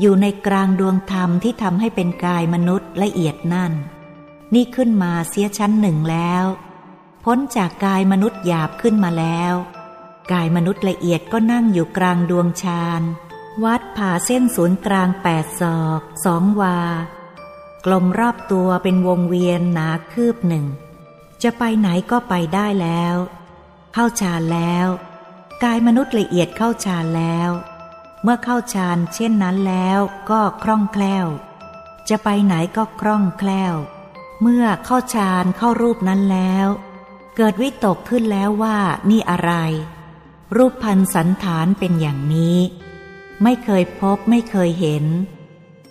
[0.00, 3.72] อยู่ในกลางดวงธรรมที่ทำให้เป็นกายมนุษย์ละเอียดนั่น
[4.54, 6.46] นี่ขึ้นมาเสียชั้นหนึ่งแล้ว
[7.30, 9.54] พ้นจากกายมนุษย์หยาบขึ้นมาแล้ว
[10.32, 13.02] กายมนุษย์ละเอียดก็นั่งอยู่กลางดวงฌาน
[13.64, 16.78] วัดผ่าเส้นศูนย์กลางแปดศอกสองวา
[17.86, 20.66] กลมรอบตัวเป็นวงเวียนหนาคืบหนึ่ง
[21.42, 23.16] จะไปไหนก็ไปได้แล้ว
[23.94, 24.86] เข้าฌานแล้ว
[25.64, 27.50] กายมนุษย์ละเอียดเข้าฌานแล้ว
[28.22, 29.98] เมื่อเข้าฌานเช่นนั้นแล้ว
[30.30, 31.26] ก็คล่องแคล่ว
[32.08, 33.74] จะไปไหนก็คล่องแคล่ว
[34.42, 36.68] เมื่อเข้าฌานเข้ารูปนั้นแล้ว
[37.36, 38.78] เกิดวิตกขึ้นแล้วว่า
[39.10, 39.52] นี่อะไร
[40.56, 42.58] รูปพันสันฐานเป็นอย่างนี้
[43.42, 45.04] ไม่เคยพบไม่เคยเห็น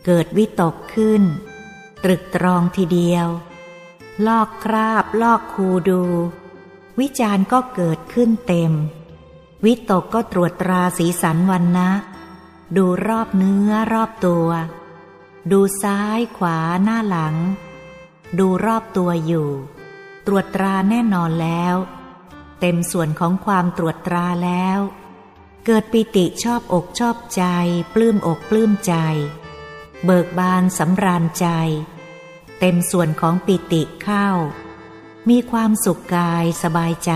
[0.06, 1.22] เกิดวิตกขึ้น
[2.04, 3.28] ตรึกตรองทีเดียว
[4.28, 6.04] ลอกคราบ ลอกคูดู
[7.00, 8.72] วิจารณ์ก็เกิดขึ้นเต็ม
[9.66, 11.90] วิตกก็ตรวจตราสีสันวันนะ
[12.78, 14.50] ดูรอบเนื้อรอบตัว
[15.52, 17.36] ดูซ้ายขวาหน้าหลัง
[18.40, 19.50] ดูรอบตัวอยู่
[20.26, 21.76] ตรวจตราแน่นอนแล้ว
[22.60, 24.80] เต็มส่วนของความตรวจตราแล้ว
[25.66, 27.44] เกิดปิติชอบอกชอบใจ
[27.94, 28.94] ปลื้มอกปลื้มใจ
[30.06, 31.48] เบิกบานสำราญใจ
[32.60, 34.28] เต็มส่วนของปิติเข้า
[35.30, 37.14] มีความสุขกายสบายใจ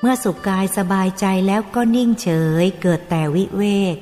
[0.00, 2.28] เมื่อสุขกายสบายใจแล้วก็นิ่งเฉ
[2.62, 3.64] ยเกิดแต่วิเว
[3.94, 3.96] ก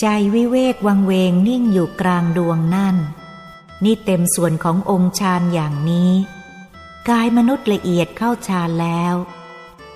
[0.00, 2.96] ใจวิเวกวังเวงนิ่งอยู่กลางดวงนั่น
[3.84, 6.12] นี่เต็มส่วนขององค์ฌานอย่างนี้
[7.10, 9.14] กายมนุษย์ละเอียดเข้าฌานแล้ว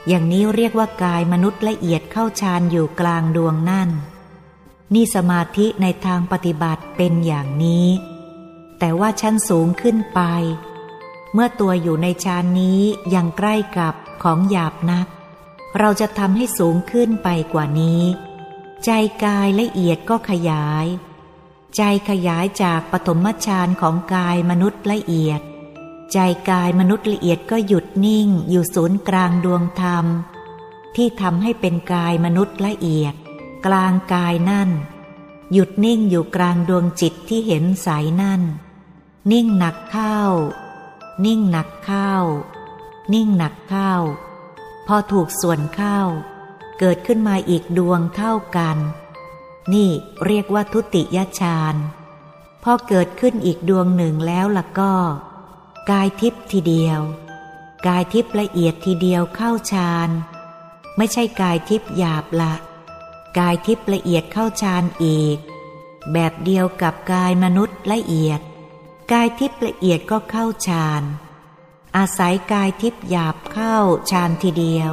[0.09, 3.91] อย่างนี้เรียกว่ากายมนุษย์ละเอียดเข้าฌานอยู่กลางดวงนั่น
[4.95, 7.89] นี่สมาธิในทางปฏิบัติเป็นอย่างนี้
[8.79, 10.21] แต่ว่าชั้นสูงขึ้นไป
[11.33, 12.81] เมื่อตัวอยู่ในฌานนี้
[13.15, 15.07] ยังใกล้กับของหยาบนัก
[15.79, 18.03] เราจะทำให้สูงขึ้นไปกว่านี้
[18.85, 18.91] ใจ
[19.25, 20.87] กายละเอียดก็ขยาย
[21.77, 25.41] ใจขยายจากปฐมฌานของกายมนุษย์ละเอียด
[26.13, 26.19] ใจ
[26.51, 30.07] กายมนุษย์ละเอียดก็หยุดนิ่งอยู่ศูนย์กลางดวงธรรม
[30.97, 33.15] ที่ทำให้เป็นกายมนุษย์ละเอียด
[33.67, 34.71] กลางกายนั่น
[35.53, 38.43] หยุดนิ่งอยู่กลางดวงจิตที่เห็นสายนั่น
[39.33, 40.21] นิ่งหนักเข้า
[41.25, 42.13] นิ่งหนักเข้า
[43.13, 43.93] นิ่งหนักเข้า
[44.87, 45.99] พอถูกส่วนเข้า
[46.79, 48.77] เกิดขึ้นมาอีกดวงเท่ากัน
[49.73, 49.91] นี่
[50.27, 51.77] เรียกว่าทุติยฌาน
[52.63, 54.95] พอเกิดขึ้นอีกดวงหนึ่งแล้วล่ะก็
[55.93, 57.01] กายทิพย์ทีเดียว
[57.87, 60.11] กายทิพย์ละเอียดทีเดียวเข้าฌาน
[60.97, 62.55] ไม่ใช่กายทิพย์หยาบละ
[63.39, 65.39] กายทิพย์ละเอียดเข้าฌานอีก
[66.13, 68.41] แบบเดียวกับกายมนุษย์ละเอียด
[69.13, 71.03] กายทิพย์ละเอียดก็เข้าฌาน
[71.97, 73.77] อาศัยกายทิพย์หยาบเข้า
[74.11, 74.93] ฌานทีเดียว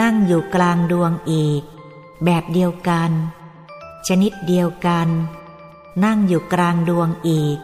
[0.00, 1.62] นั่งอยู่กลางดวงอีก
[2.24, 3.10] แบบเดียวกัน
[4.06, 5.08] ชนิดเดียวกัน
[6.04, 7.58] นั่งอยู่กลางดวงอีก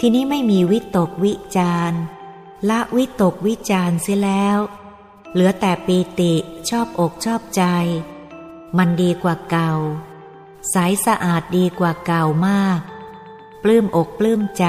[0.00, 1.92] ทีนี้ไม่มีวิตกวิจาร
[2.70, 4.58] ละวิตกวิจารเสียแล้ว
[5.32, 6.34] เหลือแต่ปีติ
[6.68, 7.62] ชอบอกชอบใจ
[8.76, 9.72] มันดีกว่าเก่า
[10.70, 12.80] ใสสะอาดดีกว่าเก่ามาก
[13.62, 14.66] ปลื้มอกปลื้มใจ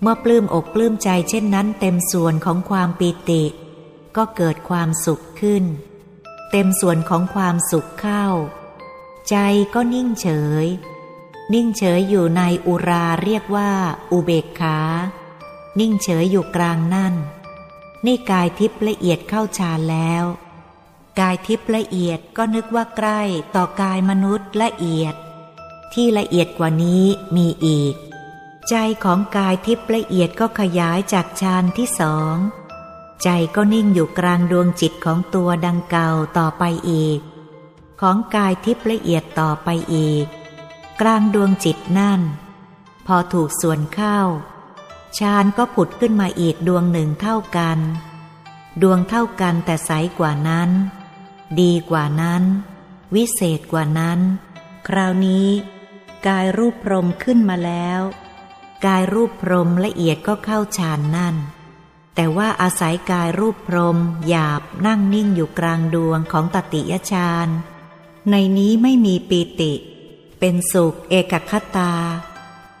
[0.00, 3.42] เมื่อปลื้มอกปลื้มใจเช่นนั้น เต็มส่วนของความปีติ
[4.16, 5.64] ก็เกิดความสุขขึ้น
[6.50, 8.26] เต็มส่วนของความสุขเข้า
[9.28, 9.36] ใจ
[9.74, 10.28] ก็นิ่งเฉ
[10.64, 10.66] ย
[11.54, 13.70] นิ่งเฉยอยู่ในอุราเรียกว่า
[14.12, 14.78] อุเบกขา
[15.78, 17.14] นิ่งเฉยอยู่กลางนั่น
[18.06, 20.24] นี่กายทิพย์ละเอียดเข้าฌานแล้ว
[21.20, 23.20] กายทิพย์ละเอียดก็นึกว่าใกล้
[23.54, 25.14] ต่อกายมนุษย์ละเอียด
[25.92, 27.04] ที่ละเอียดกว่านี้
[27.36, 27.94] มีอีก
[28.68, 32.36] ใจของกายทิพย์ละเอียดก็ขยายจากฌานที่สอง
[33.22, 37.20] ใจก็นิ่งอยู่กลางดวงจิตของตัวดังเก่าต่อไปอีก
[38.00, 40.26] ของกายทิพย์ละเอียดต่อไปอีก
[41.00, 42.20] กลางดวงจิตนั่น
[43.06, 44.18] พอถูกส่วนเข้า
[45.18, 47.78] ฌานก็ผุดขึ้นมาอีกดวงหนึ่งเท่ากัน
[48.82, 50.70] ดวงเท่ากันแต่ใสกว่านั้น
[51.60, 52.42] ดีกว่านั้น
[53.14, 54.20] วิเศษกว่านั้น
[54.88, 55.48] คราวนี้
[56.26, 58.00] กายรูปพรมขึ้นมาแล้ว
[58.86, 61.36] กายรูปพรมละเอียดก็เข้าฌานนั่น
[62.14, 67.48] แต่ว่าอาศัยกายรูปพรมหยาบนั่งนิ่งอยู่กลางดวงของตติยฌาน
[68.30, 69.72] ในนี้ไม่มีปีติ
[70.40, 71.92] เป็นสุขเอกคตา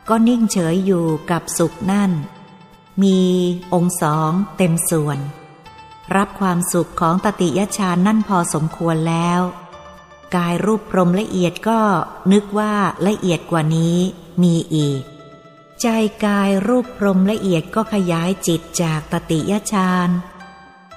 [0.08, 2.12] ก็นิ่งเฉยอยู่กับสุขนั่น
[3.02, 3.20] มี
[3.74, 5.18] องค์สองเต็มส่วน
[6.16, 9.40] รับความสุขของตติยฌานนั่นพอสมควรแล้ว
[10.36, 11.80] กายรูปพรมละเอียดก็
[12.32, 12.74] นึกว่า
[13.06, 13.96] ละเอียดกว่านี้
[14.42, 15.02] มีอีก
[15.82, 15.86] ใจ
[16.24, 20.08] กายรูปพรมละเอียดก็ขยายจิตจากตติยฌาน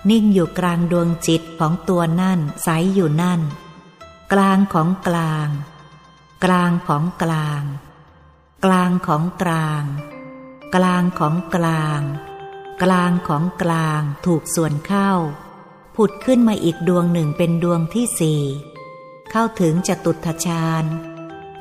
[0.10, 3.42] นิ่งอยู่กลางดวงจิตของตัวนั่นใสอยู่นั่น
[4.34, 5.50] กลางของกลาง
[6.44, 7.64] กลางของกลาง
[8.66, 9.84] กลางของกลาง
[10.76, 12.02] กลางของกลาง
[12.84, 15.12] กลางของกลางถูกส่วนเข้า
[15.96, 18.42] ผุดขึ้นมาอีกดวงหนึ่งเป็นดวงที่สี่
[19.32, 20.84] เข้าถึงจตุทชาญ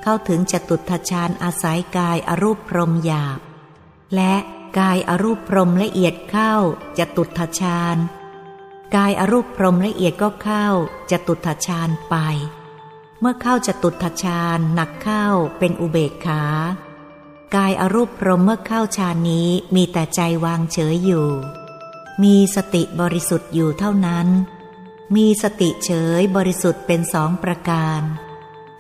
[0.02, 3.40] เข้าถึงจตุทชาญอาศัยกายอรูปพรมหยาบ
[4.14, 4.34] และ
[4.78, 6.54] กายอรูปพรมละเอียดเข้า
[6.98, 7.96] จตุทชาญ
[8.96, 10.66] กายอรูปพรมละเอียดก็เข้า
[11.10, 12.16] จตุทชาญไป
[13.24, 15.26] เมื่อเข้าจะตุทฌานหนักเข้า
[15.58, 16.42] เป็นอุเบกขา
[17.54, 21.28] กายอรูปพรมเมื่อเข้าฌานนี้มีแต่ใจวางเฉยอยู่
[22.22, 24.28] มีสติบริสุทธิ์อยู่เท่านั้น
[25.16, 28.00] มีสติเฉยบริสุทธิ์เป็นสองประการ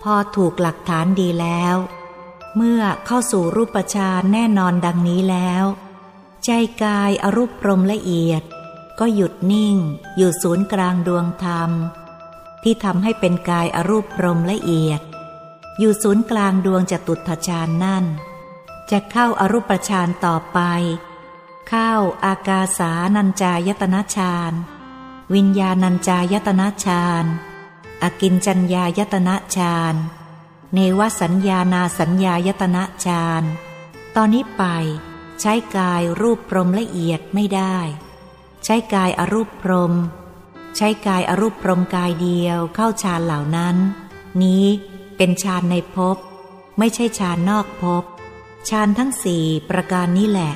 [0.02, 1.76] พอถูกหลักฐานดีแล้ว
[2.56, 5.64] เมื่อเข้าสู่รูปฌานแน่นอนดังนี้แล้ว
[6.44, 6.50] ใจ
[6.82, 8.42] กายอรูปพรมละเอียด
[8.98, 9.76] ก็หยุดนิ่ง
[10.16, 11.70] อยู่ศูนย์กลางดวงธรรม
[12.62, 15.00] ที่ทำให้เป็นกายอรูปพรมละเอียด
[15.78, 18.04] อยู่ศูนย์กลางดวงจตุตฌานนั่น
[18.90, 20.58] จะเข้าอารูปฌานต่อไป
[21.68, 21.92] เข้า
[22.24, 24.52] อากาสานัญจายตนะฌาน
[25.34, 27.24] วิญญาณัญจายตนะฌาน
[28.02, 29.94] อากินจัญญายตนะฌาน
[30.74, 33.42] เนวสัญญานาสัญญายตนะฌาน
[34.16, 34.64] ตอนนี้ไป
[35.40, 37.78] ใช้กายรูปพรมละเอียดไม่ได้
[38.64, 39.92] ใช้กายอรูปพรม
[40.76, 43.76] ใช้กายอรูปพรมกายเดียวเข้าฌานเหล่านั้น
[44.42, 44.66] นี้
[45.16, 46.16] เป็นฌานในภพ
[46.78, 48.04] ไม่ใช่ฌานนอกภพ
[48.68, 50.52] ฌานทั้งสี่ประการนี้แหละ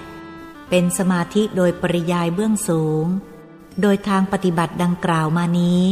[0.69, 3.07] เป็นสมาธิโดยปริยายเบื้องสูง
[3.81, 5.83] โดยทางปฏิบัติดังกล่าวมานี้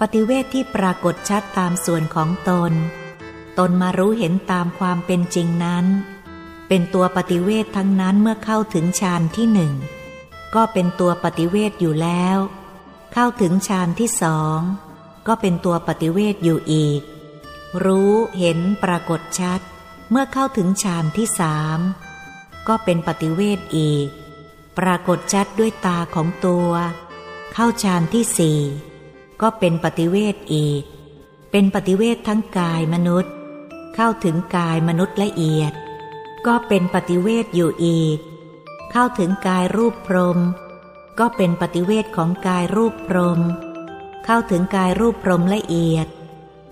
[0.00, 2.72] ปฏิเวทที่ปรากฏชัดตามส่วนของตน
[3.58, 5.84] ตนมารู้เห็นตามความเป็นจริงนั้น
[6.68, 9.72] เป็นตัวปฏิเวททั้งนั้นเมื่อเข้าถึงฌานที่หนึ่ง
[10.54, 12.38] ก็เป็นตัวปฏิเวทอยู่แล้ว
[13.16, 14.58] เข้าถึงฌานที่สอง
[15.26, 17.00] ก็เป็นตัวปฏิเวทอยู่อีก
[17.84, 19.60] รู้เห็นปรากฏชัด
[20.10, 21.78] เมื่อเข้าถึงฌานที่สาม
[22.68, 24.08] ก็เป็นปฏิเวทอีก
[24.78, 26.70] ปรากฏชัดด้วยตาของตัว
[27.52, 28.60] เข้าฌานที่สี่
[29.40, 30.82] ก็เป็นปฏิเวทอีก
[31.50, 33.32] เป็นปฏิเวททั้งกายมนุษย์
[33.94, 35.72] เข้าถึงกายมนุษย์ละเอียด
[36.46, 38.18] ก็เป็นปฏิเวทอยู่อีก
[38.90, 40.38] เข้าถึงกายรูปพรม
[41.18, 43.40] ก็เป็นปฏิเวทของกายรูปพรม
[44.24, 46.08] เข้าถึงกายรูปพรมละเอียด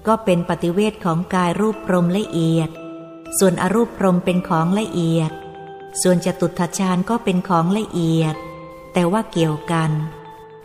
[0.06, 2.70] ก็เป็นปฏิเวทของกายรูปพรมละเอียด
[3.38, 5.32] ส่วนอรูปพรมเป็นของละเอียด
[6.02, 8.36] ส่วนจตุตฌานก็เป็นของละเอียด
[8.92, 9.90] แต่ว่าเกี่ยวกัน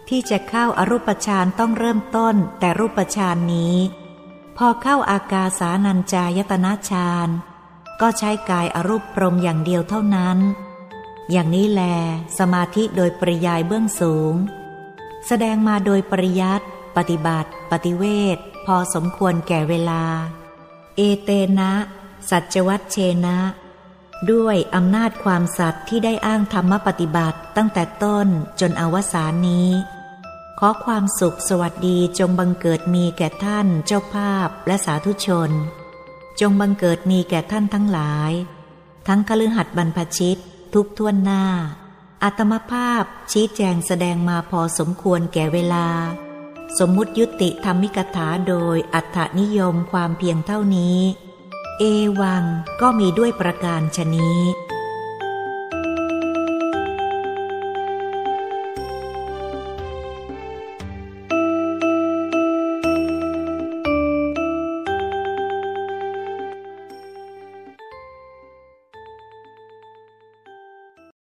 [0.09, 3.75] ที่จะเข้าอารูปฌานต้องเริ่มต้นแต่รูปฌานนี้
[4.57, 7.29] พอเข้าอากาสานัญจายตนะฌาน
[8.01, 10.37] ก็ใช้กายอรูปพรมอย่างเดียวเท่านั้น
[11.31, 11.81] อย่างนี้แล
[12.39, 14.33] สมาธิโดยปริยายเบื้องสูง
[15.27, 16.65] แสดงมาโดยปริยัติ
[16.97, 18.03] ปฏิบัติ ปฏิเว
[18.35, 20.03] ทพอสมควรแก่เวลา
[20.95, 21.71] เอเตนะ
[22.29, 23.37] สัจวัตเชนะ
[24.31, 28.27] ด้วยอำนาจความสัตย์ที่ได้อ้างธรรมปฏิบัติตั้งแต่ต้น
[28.59, 29.69] จนอวสานนี้
[30.59, 35.51] ขอความสุขสวัสดีจงบังเกิดมีแก่ท่านเจ้าภาพและสาธุชน
[36.39, 38.31] จงบังเกิดมีแก่ท่านทั้งหลาย
[39.07, 40.39] ทั้งคฤหัสถ์บรรพชิต
[40.73, 41.43] ทุกท่วนหน้า
[42.23, 45.87] อัตมภาพชี้แจงแสดงมาพอสมควรแก่เวลา
[46.79, 50.99] สมมุติยุติธรรมิกถาโดยอัตนิยมความเพียงเท่านี้
[51.79, 51.83] เอ
[52.21, 52.43] วัง
[52.81, 54.39] ก็มีด้วยประการชนี้